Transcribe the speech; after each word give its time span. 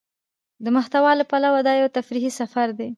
د 0.63 0.65
محتوا 0.75 1.11
له 1.19 1.25
پلوه 1.31 1.59
دا 1.67 1.73
يو 1.81 1.87
تفريحي 1.97 2.31
سفر 2.39 2.67
دى. 2.79 2.89